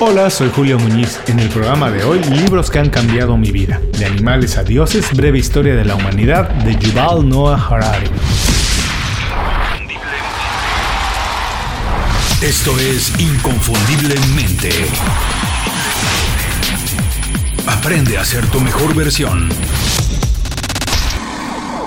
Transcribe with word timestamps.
Hola, 0.00 0.30
soy 0.30 0.48
Julio 0.54 0.78
Muñiz. 0.78 1.18
En 1.26 1.40
el 1.40 1.48
programa 1.48 1.90
de 1.90 2.04
hoy, 2.04 2.22
libros 2.22 2.70
que 2.70 2.78
han 2.78 2.88
cambiado 2.88 3.36
mi 3.36 3.50
vida. 3.50 3.80
De 3.98 4.04
animales 4.06 4.56
a 4.56 4.62
dioses, 4.62 5.12
breve 5.12 5.38
historia 5.38 5.74
de 5.74 5.84
la 5.84 5.96
humanidad, 5.96 6.48
de 6.48 6.76
Yuval 6.76 7.28
Noah 7.28 7.56
Harari. 7.56 8.06
Esto 12.40 12.78
es 12.78 13.12
Inconfundiblemente. 13.18 14.70
Aprende 17.66 18.18
a 18.18 18.24
ser 18.24 18.46
tu 18.46 18.60
mejor 18.60 18.94
versión. 18.94 19.48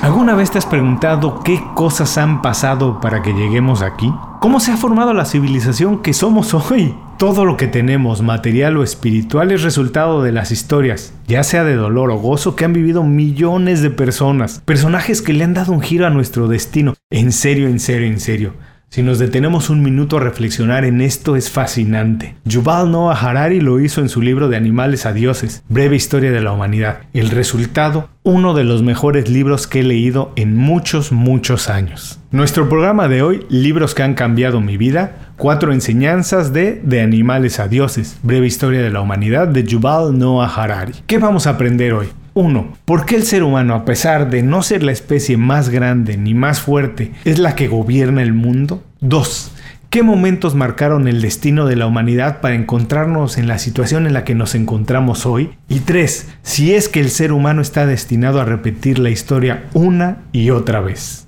¿Alguna 0.01 0.33
vez 0.33 0.49
te 0.49 0.57
has 0.57 0.65
preguntado 0.65 1.41
qué 1.43 1.61
cosas 1.75 2.17
han 2.17 2.41
pasado 2.41 2.99
para 2.99 3.21
que 3.21 3.33
lleguemos 3.33 3.83
aquí? 3.83 4.11
¿Cómo 4.39 4.59
se 4.59 4.71
ha 4.71 4.77
formado 4.77 5.13
la 5.13 5.25
civilización 5.25 6.01
que 6.01 6.13
somos 6.13 6.55
hoy? 6.55 6.95
Todo 7.19 7.45
lo 7.45 7.55
que 7.55 7.67
tenemos, 7.67 8.23
material 8.23 8.77
o 8.77 8.83
espiritual, 8.83 9.51
es 9.51 9.61
resultado 9.61 10.23
de 10.23 10.31
las 10.31 10.51
historias, 10.51 11.13
ya 11.27 11.43
sea 11.43 11.63
de 11.63 11.75
dolor 11.75 12.09
o 12.09 12.17
gozo, 12.17 12.55
que 12.55 12.65
han 12.65 12.73
vivido 12.73 13.03
millones 13.03 13.83
de 13.83 13.91
personas. 13.91 14.63
Personajes 14.65 15.21
que 15.21 15.33
le 15.33 15.43
han 15.43 15.53
dado 15.53 15.71
un 15.71 15.81
giro 15.81 16.07
a 16.07 16.09
nuestro 16.09 16.47
destino. 16.47 16.95
En 17.11 17.31
serio, 17.31 17.67
en 17.67 17.79
serio, 17.79 18.07
en 18.07 18.19
serio. 18.19 18.53
Si 18.93 19.03
nos 19.03 19.19
detenemos 19.19 19.69
un 19.69 19.81
minuto 19.81 20.17
a 20.17 20.19
reflexionar 20.19 20.83
en 20.83 20.99
esto 20.99 21.37
es 21.37 21.49
fascinante. 21.49 22.35
Yuval 22.43 22.91
Noah 22.91 23.15
Harari 23.15 23.61
lo 23.61 23.79
hizo 23.79 24.01
en 24.01 24.09
su 24.09 24.21
libro 24.21 24.49
de 24.49 24.57
Animales 24.57 25.05
a 25.05 25.13
Dioses, 25.13 25.63
Breve 25.69 25.95
Historia 25.95 26.29
de 26.29 26.41
la 26.41 26.51
Humanidad. 26.51 26.99
El 27.13 27.29
resultado, 27.29 28.09
uno 28.23 28.53
de 28.53 28.65
los 28.65 28.83
mejores 28.83 29.29
libros 29.29 29.65
que 29.65 29.79
he 29.79 29.83
leído 29.83 30.33
en 30.35 30.57
muchos, 30.57 31.13
muchos 31.13 31.69
años. 31.69 32.19
Nuestro 32.31 32.67
programa 32.67 33.07
de 33.07 33.21
hoy, 33.21 33.45
Libros 33.47 33.95
que 33.95 34.03
han 34.03 34.13
cambiado 34.13 34.59
mi 34.59 34.75
vida, 34.75 35.31
cuatro 35.37 35.71
enseñanzas 35.71 36.51
de 36.51 36.81
De 36.83 36.99
Animales 36.99 37.61
a 37.61 37.69
Dioses, 37.69 38.19
Breve 38.23 38.47
Historia 38.47 38.81
de 38.81 38.89
la 38.89 38.99
Humanidad 38.99 39.47
de 39.47 39.63
Yuval 39.63 40.19
Noah 40.19 40.53
Harari. 40.53 40.95
¿Qué 41.07 41.17
vamos 41.17 41.47
a 41.47 41.51
aprender 41.51 41.93
hoy? 41.93 42.09
1. 42.33 42.73
¿Por 42.85 43.05
qué 43.05 43.15
el 43.15 43.23
ser 43.23 43.43
humano, 43.43 43.75
a 43.75 43.85
pesar 43.85 44.29
de 44.29 44.43
no 44.43 44.63
ser 44.63 44.83
la 44.83 44.91
especie 44.91 45.37
más 45.37 45.69
grande 45.69 46.17
ni 46.17 46.33
más 46.33 46.61
fuerte, 46.61 47.11
es 47.25 47.39
la 47.39 47.55
que 47.55 47.67
gobierna 47.67 48.21
el 48.21 48.33
mundo? 48.33 48.83
2. 49.01 49.51
¿Qué 49.89 50.03
momentos 50.03 50.55
marcaron 50.55 51.09
el 51.09 51.21
destino 51.21 51.65
de 51.65 51.75
la 51.75 51.85
humanidad 51.85 52.39
para 52.39 52.55
encontrarnos 52.55 53.37
en 53.37 53.49
la 53.49 53.59
situación 53.59 54.07
en 54.07 54.13
la 54.13 54.23
que 54.23 54.35
nos 54.35 54.55
encontramos 54.55 55.25
hoy? 55.25 55.51
Y 55.67 55.81
3. 55.81 56.29
Si 56.43 56.73
es 56.73 56.87
que 56.87 57.01
el 57.01 57.09
ser 57.09 57.33
humano 57.33 57.61
está 57.61 57.85
destinado 57.85 58.39
a 58.39 58.45
repetir 58.45 58.99
la 58.99 59.09
historia 59.09 59.65
una 59.73 60.19
y 60.31 60.51
otra 60.51 60.79
vez. 60.79 61.27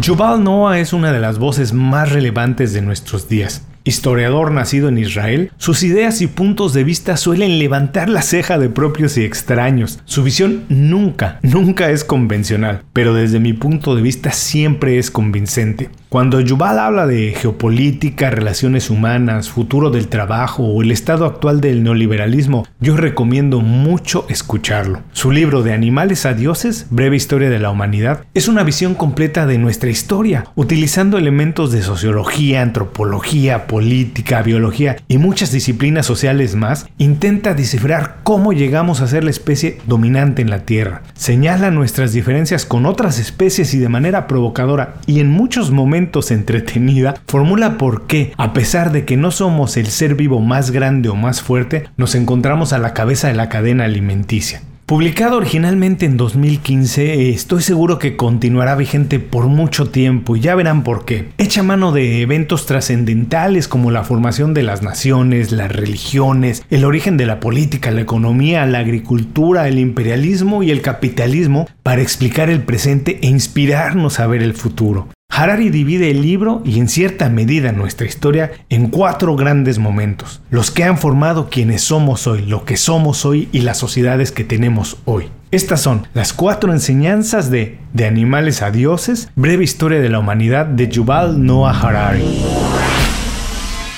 Yuval 0.00 0.42
Noah 0.42 0.78
es 0.78 0.94
una 0.94 1.12
de 1.12 1.20
las 1.20 1.38
voces 1.38 1.74
más 1.74 2.10
relevantes 2.10 2.72
de 2.72 2.80
nuestros 2.80 3.28
días. 3.28 3.62
Historiador 3.84 4.52
nacido 4.52 4.88
en 4.88 4.98
Israel, 4.98 5.52
sus 5.56 5.82
ideas 5.82 6.20
y 6.20 6.26
puntos 6.26 6.74
de 6.74 6.84
vista 6.84 7.16
suelen 7.16 7.58
levantar 7.58 8.10
la 8.10 8.20
ceja 8.20 8.58
de 8.58 8.68
propios 8.68 9.16
y 9.16 9.24
extraños. 9.24 10.00
Su 10.04 10.22
visión 10.22 10.64
nunca, 10.68 11.38
nunca 11.42 11.90
es 11.90 12.04
convencional, 12.04 12.82
pero 12.92 13.14
desde 13.14 13.40
mi 13.40 13.54
punto 13.54 13.96
de 13.96 14.02
vista 14.02 14.32
siempre 14.32 14.98
es 14.98 15.10
convincente. 15.10 15.88
Cuando 16.10 16.40
Yuval 16.40 16.80
habla 16.80 17.06
de 17.06 17.32
geopolítica, 17.36 18.30
relaciones 18.30 18.90
humanas, 18.90 19.48
futuro 19.48 19.90
del 19.90 20.08
trabajo 20.08 20.64
o 20.64 20.82
el 20.82 20.90
estado 20.90 21.24
actual 21.24 21.60
del 21.60 21.84
neoliberalismo, 21.84 22.66
yo 22.80 22.96
recomiendo 22.96 23.60
mucho 23.60 24.26
escucharlo. 24.28 25.02
Su 25.12 25.30
libro 25.30 25.62
de 25.62 25.72
Animales 25.72 26.26
a 26.26 26.34
Dioses, 26.34 26.88
Breve 26.90 27.14
Historia 27.14 27.48
de 27.48 27.60
la 27.60 27.70
Humanidad, 27.70 28.24
es 28.34 28.48
una 28.48 28.64
visión 28.64 28.94
completa 28.94 29.46
de 29.46 29.58
nuestra 29.58 29.88
historia, 29.88 30.46
utilizando 30.56 31.16
elementos 31.16 31.70
de 31.70 31.82
sociología, 31.82 32.62
antropología, 32.62 33.68
política, 33.70 34.42
biología 34.42 34.96
y 35.06 35.18
muchas 35.18 35.52
disciplinas 35.52 36.04
sociales 36.04 36.56
más, 36.56 36.88
intenta 36.98 37.54
descifrar 37.54 38.16
cómo 38.24 38.52
llegamos 38.52 39.00
a 39.00 39.06
ser 39.06 39.22
la 39.22 39.30
especie 39.30 39.78
dominante 39.86 40.42
en 40.42 40.50
la 40.50 40.64
Tierra. 40.64 41.02
Señala 41.14 41.70
nuestras 41.70 42.12
diferencias 42.12 42.66
con 42.66 42.84
otras 42.84 43.20
especies 43.20 43.72
y 43.72 43.78
de 43.78 43.88
manera 43.88 44.26
provocadora 44.26 44.96
y 45.06 45.20
en 45.20 45.30
muchos 45.30 45.70
momentos 45.70 46.32
entretenida, 46.32 47.14
formula 47.28 47.78
por 47.78 48.08
qué, 48.08 48.32
a 48.36 48.52
pesar 48.52 48.90
de 48.90 49.04
que 49.04 49.16
no 49.16 49.30
somos 49.30 49.76
el 49.76 49.86
ser 49.86 50.16
vivo 50.16 50.40
más 50.40 50.72
grande 50.72 51.08
o 51.08 51.14
más 51.14 51.40
fuerte, 51.40 51.84
nos 51.96 52.16
encontramos 52.16 52.72
a 52.72 52.78
la 52.78 52.92
cabeza 52.92 53.28
de 53.28 53.34
la 53.34 53.48
cadena 53.48 53.84
alimenticia. 53.84 54.62
Publicado 54.90 55.36
originalmente 55.36 56.04
en 56.04 56.16
2015, 56.16 57.30
estoy 57.30 57.62
seguro 57.62 58.00
que 58.00 58.16
continuará 58.16 58.74
vigente 58.74 59.20
por 59.20 59.46
mucho 59.46 59.88
tiempo 59.88 60.34
y 60.34 60.40
ya 60.40 60.56
verán 60.56 60.82
por 60.82 61.04
qué. 61.04 61.28
Echa 61.38 61.62
mano 61.62 61.92
de 61.92 62.22
eventos 62.22 62.66
trascendentales 62.66 63.68
como 63.68 63.92
la 63.92 64.02
formación 64.02 64.52
de 64.52 64.64
las 64.64 64.82
naciones, 64.82 65.52
las 65.52 65.70
religiones, 65.70 66.64
el 66.70 66.84
origen 66.84 67.16
de 67.16 67.26
la 67.26 67.38
política, 67.38 67.92
la 67.92 68.00
economía, 68.00 68.66
la 68.66 68.80
agricultura, 68.80 69.68
el 69.68 69.78
imperialismo 69.78 70.64
y 70.64 70.72
el 70.72 70.82
capitalismo 70.82 71.68
para 71.84 72.02
explicar 72.02 72.50
el 72.50 72.64
presente 72.64 73.20
e 73.22 73.28
inspirarnos 73.28 74.18
a 74.18 74.26
ver 74.26 74.42
el 74.42 74.54
futuro. 74.54 75.06
Harari 75.40 75.70
divide 75.70 76.10
el 76.10 76.20
libro 76.20 76.60
y 76.66 76.78
en 76.78 76.86
cierta 76.86 77.30
medida 77.30 77.72
nuestra 77.72 78.06
historia 78.06 78.52
en 78.68 78.88
cuatro 78.88 79.36
grandes 79.36 79.78
momentos, 79.78 80.42
los 80.50 80.70
que 80.70 80.84
han 80.84 80.98
formado 80.98 81.48
quienes 81.48 81.80
somos 81.80 82.26
hoy, 82.26 82.42
lo 82.42 82.66
que 82.66 82.76
somos 82.76 83.24
hoy 83.24 83.48
y 83.50 83.60
las 83.60 83.78
sociedades 83.78 84.32
que 84.32 84.44
tenemos 84.44 84.98
hoy. 85.06 85.30
Estas 85.50 85.80
son 85.80 86.06
las 86.12 86.34
cuatro 86.34 86.74
enseñanzas 86.74 87.50
de 87.50 87.78
De 87.94 88.04
animales 88.04 88.60
a 88.60 88.70
dioses, 88.70 89.30
breve 89.34 89.64
historia 89.64 90.00
de 90.00 90.10
la 90.10 90.18
humanidad 90.18 90.66
de 90.66 90.88
Yuval 90.88 91.42
Noah 91.42 91.80
Harari. 91.80 92.22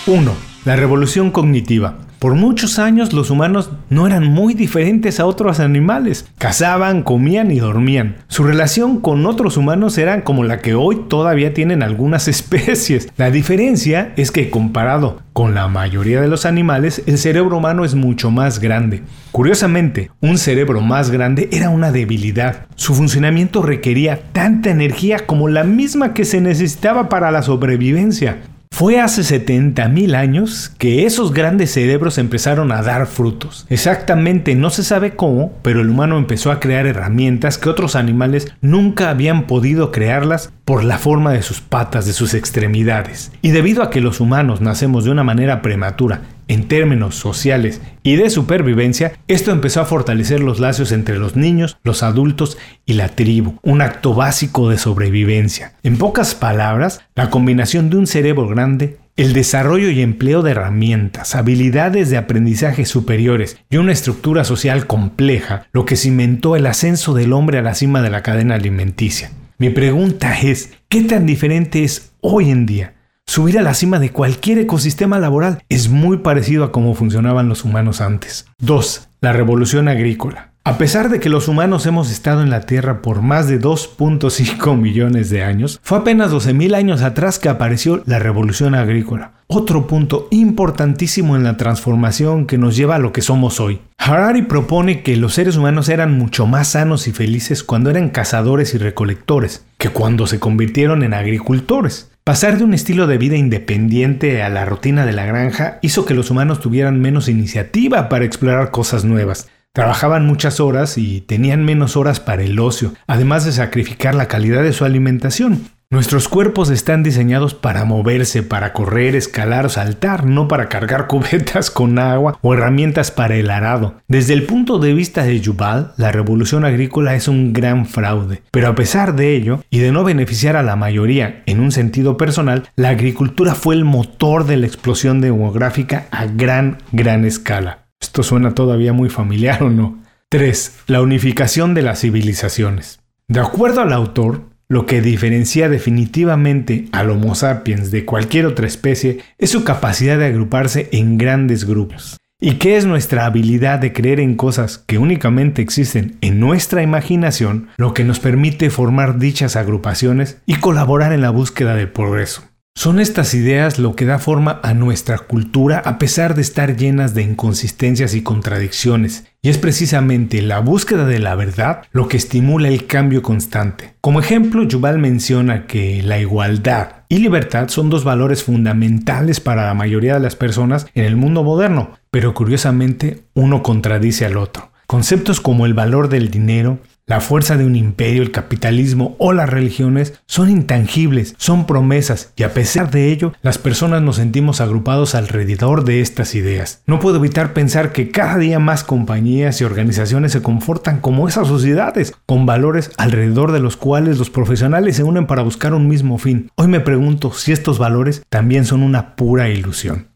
1. 0.06 0.32
La 0.64 0.76
revolución 0.76 1.32
cognitiva. 1.32 1.97
Por 2.22 2.37
muchos 2.37 2.78
años 2.78 3.12
los 3.12 3.31
humanos 3.31 3.72
no 3.91 4.06
eran 4.06 4.25
muy 4.25 4.55
diferentes 4.55 5.19
a 5.19 5.27
otros 5.27 5.59
animales. 5.59 6.25
Cazaban, 6.38 7.03
comían 7.03 7.50
y 7.50 7.59
dormían. 7.59 8.19
Su 8.28 8.44
relación 8.44 9.00
con 9.00 9.27
otros 9.27 9.56
humanos 9.56 9.99
era 9.99 10.22
como 10.22 10.44
la 10.44 10.60
que 10.60 10.75
hoy 10.75 11.00
todavía 11.09 11.53
tienen 11.53 11.83
algunas 11.83 12.28
especies. 12.28 13.09
La 13.16 13.33
diferencia 13.33 14.12
es 14.15 14.31
que 14.31 14.50
comparado 14.50 15.21
con 15.33 15.55
la 15.55 15.66
mayoría 15.66 16.21
de 16.21 16.28
los 16.28 16.47
animales, 16.47 17.03
el 17.06 17.19
cerebro 17.19 17.56
humano 17.56 17.84
es 17.84 17.97
mucho 17.97 18.31
más 18.31 18.60
grande. 18.60 19.03
Curiosamente, 19.33 20.12
un 20.21 20.39
cerebro 20.39 20.81
más 20.81 21.10
grande 21.10 21.49
era 21.50 21.71
una 21.71 21.91
debilidad. 21.91 22.66
Su 22.77 22.94
funcionamiento 22.94 23.62
requería 23.62 24.21
tanta 24.31 24.71
energía 24.71 25.27
como 25.27 25.49
la 25.49 25.65
misma 25.65 26.15
que 26.15 26.25
se 26.25 26.41
necesitaba 26.41 27.09
para 27.09 27.33
la 27.33 27.43
sobrevivencia. 27.43 28.43
Fue 28.72 28.99
hace 28.99 29.21
70.000 29.21 30.16
años 30.16 30.72
que 30.78 31.05
esos 31.05 31.34
grandes 31.34 31.72
cerebros 31.72 32.16
empezaron 32.16 32.72
a 32.72 32.81
dar 32.81 33.06
frutos. 33.06 33.66
Exactamente 33.69 34.55
no 34.55 34.71
se 34.71 34.83
sabe 34.83 35.15
cómo, 35.15 35.53
pero 35.60 35.83
el 35.83 35.91
humano 35.91 36.16
empezó 36.16 36.50
a 36.50 36.59
crear 36.59 36.87
herramientas 36.87 37.59
que 37.59 37.69
otros 37.69 37.97
animales 37.97 38.50
nunca 38.62 39.10
habían 39.10 39.47
podido 39.47 39.93
crearlas 39.93 40.55
por 40.65 40.84
la 40.84 40.99
forma 40.99 41.33
de 41.33 41.43
sus 41.43 41.61
patas, 41.61 42.06
de 42.06 42.12
sus 42.12 42.34
extremidades. 42.34 43.33
Y 43.43 43.50
debido 43.50 43.83
a 43.83 43.91
que 43.91 44.00
los 44.00 44.21
humanos 44.21 44.61
nacemos 44.61 45.05
de 45.05 45.11
una 45.11 45.25
manera 45.25 45.62
prematura 45.62 46.23
en 46.49 46.69
términos 46.69 47.17
sociales 47.17 47.81
y 48.03 48.17
de 48.17 48.31
supervivencia, 48.31 49.13
esto 49.28 49.53
empezó 49.53 49.81
a 49.81 49.86
fortalecer 49.86 50.41
los 50.41 50.60
lazos 50.60 50.92
entre 50.92 51.19
los 51.19 51.36
niños, 51.36 51.78
los 51.83 52.03
adultos 52.03 52.59
y 52.84 52.95
la 52.95 53.09
tribu, 53.09 53.59
un 53.63 53.81
acto 53.81 54.15
básico 54.15 54.69
de 54.69 54.78
sobrevivencia. 54.78 55.75
En 55.83 55.98
pocas 55.98 56.34
palabras, 56.34 57.01
la 57.15 57.31
combinación 57.31 57.91
de 57.91 57.97
un 57.97 58.07
cerebro 58.07 58.48
grande, 58.48 58.98
el 59.16 59.34
desarrollo 59.34 59.91
y 59.91 60.01
empleo 60.01 60.42
de 60.42 60.53
herramientas, 60.53 61.34
habilidades 61.34 62.09
de 62.09 62.16
aprendizaje 62.16 62.86
superiores 62.86 63.59
y 63.69 63.77
una 63.77 63.92
estructura 63.92 64.45
social 64.45 64.86
compleja, 64.86 65.66
lo 65.72 65.84
que 65.84 65.97
cimentó 65.97 66.57
el 66.57 66.66
ascenso 66.66 67.13
del 67.13 67.33
hombre 67.33 67.59
a 67.59 67.63
la 67.63 67.75
cima 67.75 68.01
de 68.01 68.10
la 68.10 68.22
cadena 68.22 68.54
alimenticia. 68.54 69.31
Mi 69.59 69.71
pregunta 69.71 70.39
es, 70.41 70.72
¿qué 70.89 71.03
tan 71.03 71.27
diferente 71.27 71.84
es 71.84 72.13
hoy 72.21 72.51
en 72.51 72.66
día? 72.66 72.95
Subir 73.27 73.59
a 73.59 73.63
la 73.63 73.75
cima 73.75 73.99
de 73.99 74.10
cualquier 74.10 74.59
ecosistema 74.59 75.19
laboral 75.19 75.63
es 75.69 75.89
muy 75.89 76.19
parecido 76.19 76.65
a 76.65 76.72
cómo 76.72 76.95
funcionaban 76.95 77.49
los 77.49 77.65
humanos 77.65 78.01
antes. 78.01 78.47
2. 78.59 79.09
La 79.21 79.33
revolución 79.33 79.89
agrícola. 79.89 80.52
A 80.64 80.78
pesar 80.78 81.09
de 81.09 81.18
que 81.18 81.28
los 81.28 81.48
humanos 81.48 81.86
hemos 81.86 82.09
estado 82.12 82.41
en 82.41 82.48
la 82.48 82.60
Tierra 82.60 83.03
por 83.03 83.20
más 83.20 83.48
de 83.48 83.60
2.5 83.60 84.76
millones 84.80 85.28
de 85.28 85.42
años, 85.42 85.80
fue 85.82 85.98
apenas 85.98 86.30
12.000 86.30 86.76
años 86.76 87.03
atrás 87.03 87.41
que 87.41 87.48
apareció 87.48 88.04
la 88.06 88.20
revolución 88.20 88.76
agrícola. 88.76 89.32
Otro 89.48 89.88
punto 89.88 90.28
importantísimo 90.30 91.34
en 91.34 91.42
la 91.42 91.56
transformación 91.56 92.47
que 92.47 92.59
nos 92.59 92.76
lleva 92.76 92.94
a 92.94 93.00
lo 93.00 93.12
que 93.12 93.22
somos 93.22 93.59
hoy. 93.59 93.80
Harari 93.98 94.42
propone 94.42 95.03
que 95.03 95.16
los 95.16 95.34
seres 95.34 95.56
humanos 95.56 95.88
eran 95.88 96.16
mucho 96.16 96.47
más 96.47 96.68
sanos 96.68 97.09
y 97.09 97.12
felices 97.12 97.64
cuando 97.64 97.91
eran 97.91 98.10
cazadores 98.10 98.72
y 98.74 98.78
recolectores, 98.78 99.66
que 99.78 99.88
cuando 99.88 100.28
se 100.28 100.38
convirtieron 100.38 101.03
en 101.03 101.12
agricultores. 101.12 102.12
Pasar 102.22 102.56
de 102.56 102.62
un 102.62 102.72
estilo 102.72 103.09
de 103.09 103.18
vida 103.18 103.36
independiente 103.36 104.44
a 104.44 104.48
la 104.48 104.64
rutina 104.64 105.06
de 105.06 105.12
la 105.12 105.26
granja 105.26 105.80
hizo 105.82 106.04
que 106.04 106.14
los 106.14 106.30
humanos 106.30 106.60
tuvieran 106.60 107.00
menos 107.00 107.28
iniciativa 107.28 108.09
para 108.09 108.24
explorar 108.24 108.70
cosas 108.70 109.04
nuevas. 109.04 109.48
Trabajaban 109.74 110.27
muchas 110.27 110.60
horas 110.60 110.98
y 110.98 111.22
tenían 111.22 111.65
menos 111.65 111.97
horas 111.97 112.21
para 112.21 112.42
el 112.42 112.59
ocio, 112.59 112.92
además 113.07 113.47
de 113.47 113.53
sacrificar 113.53 114.15
la 114.15 114.28
calidad 114.28 114.63
de 114.63 114.74
su 114.74 114.84
alimentación. 114.84 115.63
Nuestros 115.89 116.28
cuerpos 116.28 116.69
están 116.69 117.03
diseñados 117.03 117.54
para 117.54 117.86
moverse, 117.86 118.42
para 118.42 118.74
correr, 118.74 119.15
escalar 119.15 119.71
saltar, 119.71 120.27
no 120.27 120.47
para 120.47 120.69
cargar 120.69 121.07
cubetas 121.09 121.71
con 121.71 121.98
agua 121.98 122.39
o 122.42 122.53
herramientas 122.53 123.10
para 123.10 123.36
el 123.36 123.51
arado. 123.51 123.97
Desde 124.09 124.34
el 124.34 124.45
punto 124.45 124.78
de 124.78 124.92
vista 124.92 125.22
de 125.22 125.41
Yuval, 125.41 125.95
la 125.97 126.13
revolución 126.13 126.66
agrícola 126.66 127.15
es 127.15 127.27
un 127.28 127.54
gran 127.54 127.86
fraude, 127.86 128.42
pero 128.51 128.69
a 128.69 128.74
pesar 128.74 129.15
de 129.15 129.34
ello, 129.34 129.65
y 129.71 129.78
de 129.78 129.91
no 129.91 130.04
beneficiar 130.04 130.57
a 130.57 130.63
la 130.63 130.77
mayoría 130.77 131.42
en 131.47 131.60
un 131.60 131.72
sentido 131.72 132.19
personal, 132.19 132.69
la 132.77 132.91
agricultura 132.91 133.54
fue 133.54 133.74
el 133.74 133.84
motor 133.84 134.45
de 134.45 134.59
la 134.59 134.66
explosión 134.66 135.22
demográfica 135.22 136.09
a 136.10 136.27
gran, 136.27 136.78
gran 136.92 137.24
escala. 137.24 137.82
Esto 138.03 138.22
suena 138.25 138.53
todavía 138.53 138.93
muy 138.93 139.09
familiar 139.09 139.63
o 139.63 139.71
no. 139.71 140.03
3. 140.28 140.81
La 140.89 141.01
unificación 141.01 141.72
de 141.72 141.83
las 141.83 142.01
civilizaciones. 142.01 143.01
De 143.28 143.41
acuerdo 143.41 143.81
al 143.81 143.93
autor, 143.93 144.43
lo 144.69 144.87
que 144.87 145.01
diferencia 145.01 145.69
definitivamente 145.69 146.89
al 146.93 147.10
Homo 147.10 147.34
sapiens 147.34 147.91
de 147.91 148.04
cualquier 148.04 148.47
otra 148.47 148.66
especie 148.66 149.21
es 149.39 149.51
su 149.51 149.65
capacidad 149.65 150.19
de 150.19 150.27
agruparse 150.27 150.89
en 150.93 151.16
grandes 151.16 151.65
grupos. 151.65 152.16
¿Y 152.41 152.54
qué 152.54 152.77
es 152.77 152.87
nuestra 152.87 153.25
habilidad 153.25 153.78
de 153.78 153.93
creer 153.93 154.19
en 154.19 154.34
cosas 154.34 154.78
que 154.78 154.98
únicamente 154.98 155.63
existen 155.63 156.16
en 156.22 156.41
nuestra 156.41 156.83
imaginación, 156.83 157.69
lo 157.77 157.95
que 157.95 158.03
nos 158.03 158.19
permite 158.19 158.69
formar 158.69 159.21
dichas 159.21 159.55
agrupaciones 159.55 160.39
y 160.45 160.57
colaborar 160.57 161.13
en 161.13 161.21
la 161.21 161.31
búsqueda 161.31 161.77
del 161.77 161.93
progreso? 161.93 162.43
Son 162.74 162.98
estas 163.01 163.34
ideas 163.34 163.78
lo 163.78 163.95
que 163.95 164.07
da 164.07 164.19
forma 164.19 164.59
a 164.63 164.72
nuestra 164.72 165.19
cultura 165.19 165.83
a 165.84 165.98
pesar 165.98 166.34
de 166.34 166.41
estar 166.41 166.74
llenas 166.74 167.15
de 167.15 167.22
inconsistencias 167.22 168.15
y 168.15 168.22
contradicciones, 168.22 169.24
y 169.42 169.51
es 169.51 169.59
precisamente 169.59 170.41
la 170.41 170.59
búsqueda 170.60 171.04
de 171.04 171.19
la 171.19 171.34
verdad 171.34 171.83
lo 171.92 172.09
que 172.09 172.16
estimula 172.16 172.69
el 172.69 172.86
cambio 172.86 173.21
constante. 173.22 173.95
Como 174.01 174.21
ejemplo, 174.21 174.65
Yuval 174.65 174.98
menciona 174.98 175.66
que 175.66 176.03
la 176.03 176.19
igualdad 176.19 177.04
y 177.10 177.19
libertad 177.19 177.69
son 177.69 177.91
dos 177.91 178.04
valores 178.04 178.42
fundamentales 178.42 179.39
para 179.39 179.66
la 179.66 179.74
mayoría 179.74 180.15
de 180.15 180.21
las 180.21 180.34
personas 180.34 180.86
en 180.95 181.04
el 181.04 181.15
mundo 181.15 181.45
moderno, 181.45 181.91
pero 182.10 182.33
curiosamente 182.33 183.24
uno 183.34 183.63
contradice 183.63 184.24
al 184.24 184.39
otro. 184.39 184.72
Conceptos 184.86 185.41
como 185.41 185.66
el 185.66 185.74
valor 185.74 186.09
del 186.09 186.30
dinero, 186.30 186.78
la 187.12 187.20
fuerza 187.20 187.59
de 187.59 187.66
un 187.66 187.76
imperio, 187.76 188.22
el 188.22 188.30
capitalismo 188.30 189.16
o 189.18 189.34
las 189.34 189.47
religiones 189.47 190.14
son 190.24 190.48
intangibles, 190.48 191.34
son 191.36 191.66
promesas 191.66 192.32
y 192.36 192.42
a 192.42 192.54
pesar 192.54 192.91
de 192.91 193.12
ello, 193.12 193.34
las 193.42 193.59
personas 193.59 194.00
nos 194.00 194.16
sentimos 194.16 194.62
agrupados 194.62 195.14
alrededor 195.14 195.84
de 195.84 196.00
estas 196.00 196.34
ideas. 196.34 196.82
No 196.86 197.00
puedo 197.00 197.16
evitar 197.16 197.53
pensar 197.53 197.92
que 197.92 198.10
cada 198.10 198.38
día 198.38 198.59
más 198.59 198.82
compañías 198.82 199.60
y 199.60 199.64
organizaciones 199.64 200.32
se 200.32 200.41
comportan 200.41 201.00
como 201.00 201.28
esas 201.28 201.48
sociedades, 201.48 202.14
con 202.24 202.47
valores 202.47 202.91
alrededor 202.97 203.53
de 203.53 203.60
los 203.60 203.76
cuales 203.76 204.18
los 204.18 204.30
profesionales 204.30 204.97
se 204.97 205.03
unen 205.03 205.26
para 205.26 205.42
buscar 205.42 205.74
un 205.74 205.88
mismo 205.88 206.16
fin. 206.16 206.50
Hoy 206.54 206.68
me 206.68 206.80
pregunto 206.80 207.30
si 207.34 207.53
estos 207.53 207.78
valores 207.78 208.22
también 208.30 208.64
son 208.64 208.82
una 208.82 209.16
pura 209.16 209.50
ilusión. 209.50 210.09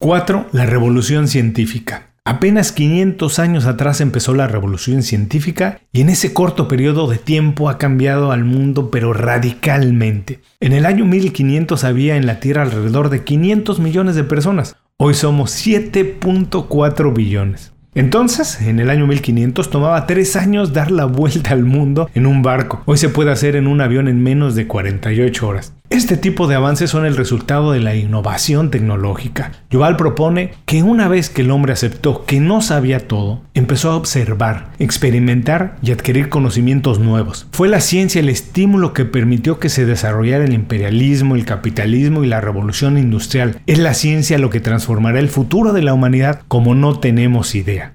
4. 0.00 0.48
La 0.52 0.66
revolución 0.66 1.28
científica. 1.28 2.05
Apenas 2.26 2.72
500 2.72 3.38
años 3.38 3.66
atrás 3.66 4.00
empezó 4.00 4.34
la 4.34 4.48
revolución 4.48 5.04
científica 5.04 5.78
y 5.92 6.00
en 6.00 6.08
ese 6.08 6.34
corto 6.34 6.66
periodo 6.66 7.06
de 7.06 7.18
tiempo 7.18 7.68
ha 7.68 7.78
cambiado 7.78 8.32
al 8.32 8.42
mundo 8.42 8.90
pero 8.90 9.12
radicalmente. 9.12 10.40
En 10.58 10.72
el 10.72 10.86
año 10.86 11.04
1500 11.04 11.84
había 11.84 12.16
en 12.16 12.26
la 12.26 12.40
Tierra 12.40 12.62
alrededor 12.62 13.10
de 13.10 13.22
500 13.22 13.78
millones 13.78 14.16
de 14.16 14.24
personas. 14.24 14.74
Hoy 14.96 15.14
somos 15.14 15.52
7.4 15.64 17.14
billones. 17.14 17.72
Entonces, 17.94 18.60
en 18.60 18.80
el 18.80 18.90
año 18.90 19.06
1500 19.06 19.70
tomaba 19.70 20.04
3 20.06 20.34
años 20.34 20.72
dar 20.72 20.90
la 20.90 21.04
vuelta 21.04 21.52
al 21.52 21.64
mundo 21.64 22.10
en 22.12 22.26
un 22.26 22.42
barco. 22.42 22.82
Hoy 22.86 22.98
se 22.98 23.08
puede 23.08 23.30
hacer 23.30 23.54
en 23.54 23.68
un 23.68 23.80
avión 23.80 24.08
en 24.08 24.20
menos 24.20 24.56
de 24.56 24.66
48 24.66 25.46
horas. 25.46 25.74
Este 25.88 26.16
tipo 26.16 26.48
de 26.48 26.56
avances 26.56 26.90
son 26.90 27.06
el 27.06 27.16
resultado 27.16 27.70
de 27.70 27.78
la 27.78 27.94
innovación 27.94 28.72
tecnológica. 28.72 29.52
Yuval 29.70 29.96
propone 29.96 30.52
que 30.64 30.82
una 30.82 31.06
vez 31.06 31.30
que 31.30 31.42
el 31.42 31.50
hombre 31.52 31.72
aceptó 31.72 32.24
que 32.24 32.40
no 32.40 32.60
sabía 32.60 33.06
todo, 33.06 33.42
empezó 33.54 33.92
a 33.92 33.96
observar, 33.96 34.72
experimentar 34.80 35.76
y 35.82 35.92
adquirir 35.92 36.28
conocimientos 36.28 36.98
nuevos. 36.98 37.46
Fue 37.52 37.68
la 37.68 37.80
ciencia 37.80 38.20
el 38.20 38.28
estímulo 38.28 38.92
que 38.92 39.04
permitió 39.04 39.60
que 39.60 39.68
se 39.68 39.86
desarrollara 39.86 40.44
el 40.44 40.54
imperialismo, 40.54 41.36
el 41.36 41.44
capitalismo 41.44 42.24
y 42.24 42.26
la 42.26 42.40
revolución 42.40 42.98
industrial. 42.98 43.60
Es 43.66 43.78
la 43.78 43.94
ciencia 43.94 44.38
lo 44.38 44.50
que 44.50 44.60
transformará 44.60 45.20
el 45.20 45.28
futuro 45.28 45.72
de 45.72 45.82
la 45.82 45.94
humanidad 45.94 46.42
como 46.48 46.74
no 46.74 46.98
tenemos 46.98 47.54
idea. 47.54 47.94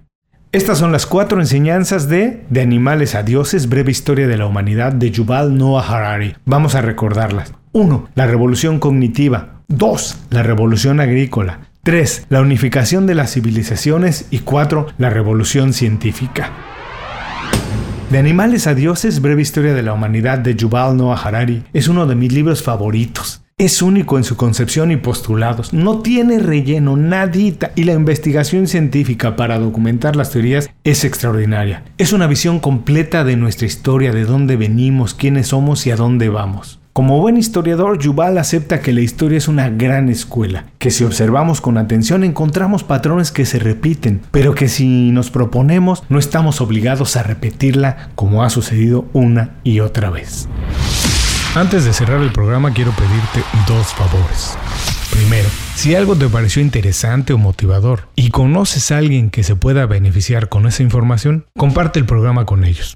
Estas 0.53 0.79
son 0.79 0.91
las 0.91 1.05
cuatro 1.05 1.39
enseñanzas 1.39 2.09
de 2.09 2.43
De 2.49 2.61
animales 2.61 3.15
a 3.15 3.23
dioses, 3.23 3.69
breve 3.69 3.91
historia 3.91 4.27
de 4.27 4.37
la 4.37 4.45
humanidad 4.45 4.91
de 4.91 5.11
Yuval 5.11 5.57
Noah 5.57 5.85
Harari. 5.87 6.35
Vamos 6.45 6.75
a 6.75 6.81
recordarlas. 6.81 7.53
1. 7.73 8.09
La 8.15 8.27
revolución 8.27 8.79
cognitiva. 8.79 9.61
2. 9.69 10.17
La 10.29 10.43
revolución 10.43 10.99
agrícola. 10.99 11.69
3. 11.83 12.25
La 12.27 12.41
unificación 12.41 13.07
de 13.07 13.15
las 13.15 13.33
civilizaciones. 13.33 14.27
Y 14.29 14.39
4. 14.39 14.87
La 14.97 15.09
revolución 15.09 15.71
científica. 15.71 16.51
De 18.09 18.17
animales 18.17 18.67
a 18.67 18.75
dioses, 18.75 19.21
breve 19.21 19.41
historia 19.41 19.73
de 19.73 19.83
la 19.83 19.93
humanidad 19.93 20.39
de 20.39 20.53
Yuval 20.53 20.97
Noah 20.97 21.15
Harari 21.15 21.63
es 21.71 21.87
uno 21.87 22.07
de 22.07 22.15
mis 22.15 22.33
libros 22.33 22.61
favoritos. 22.61 23.41
Es 23.57 23.81
único 23.81 24.17
en 24.17 24.25
su 24.25 24.35
concepción 24.35 24.91
y 24.91 24.97
postulados, 24.97 25.71
no 25.71 25.99
tiene 25.99 26.39
relleno, 26.39 26.97
nadita, 26.97 27.71
y 27.75 27.85
la 27.85 27.93
investigación 27.93 28.67
científica 28.67 29.37
para 29.37 29.59
documentar 29.59 30.17
las 30.17 30.31
teorías 30.31 30.69
es 30.83 31.05
extraordinaria. 31.05 31.83
Es 31.97 32.11
una 32.11 32.27
visión 32.27 32.59
completa 32.59 33.23
de 33.23 33.37
nuestra 33.37 33.67
historia, 33.67 34.11
de 34.11 34.25
dónde 34.25 34.57
venimos, 34.57 35.13
quiénes 35.13 35.47
somos 35.47 35.87
y 35.87 35.91
a 35.91 35.95
dónde 35.95 36.27
vamos. 36.27 36.80
Como 36.93 37.21
buen 37.21 37.37
historiador, 37.37 37.99
Yuval 37.99 38.37
acepta 38.37 38.81
que 38.81 38.91
la 38.91 38.99
historia 38.99 39.37
es 39.37 39.47
una 39.47 39.69
gran 39.69 40.09
escuela, 40.09 40.65
que 40.77 40.91
si 40.91 41.05
observamos 41.05 41.61
con 41.61 41.77
atención 41.77 42.25
encontramos 42.25 42.83
patrones 42.83 43.31
que 43.31 43.45
se 43.45 43.59
repiten, 43.59 44.21
pero 44.31 44.55
que 44.55 44.67
si 44.67 45.11
nos 45.11 45.31
proponemos 45.31 46.03
no 46.09 46.19
estamos 46.19 46.59
obligados 46.59 47.15
a 47.15 47.23
repetirla 47.23 48.09
como 48.15 48.43
ha 48.43 48.49
sucedido 48.49 49.05
una 49.13 49.55
y 49.63 49.79
otra 49.79 50.09
vez. 50.09 50.49
Antes 51.55 51.85
de 51.85 51.93
cerrar 51.93 52.21
el 52.21 52.33
programa 52.33 52.73
quiero 52.73 52.91
pedirte 52.91 53.41
dos 53.67 53.87
favores. 53.93 54.57
Primero, 55.11 55.47
si 55.75 55.95
algo 55.95 56.17
te 56.17 56.27
pareció 56.27 56.61
interesante 56.61 57.31
o 57.31 57.37
motivador 57.37 58.09
y 58.17 58.31
conoces 58.31 58.91
a 58.91 58.97
alguien 58.97 59.29
que 59.29 59.43
se 59.43 59.55
pueda 59.55 59.85
beneficiar 59.85 60.49
con 60.49 60.67
esa 60.67 60.83
información, 60.83 61.45
comparte 61.57 61.99
el 61.99 62.05
programa 62.05 62.45
con 62.45 62.65
ellos. 62.65 62.95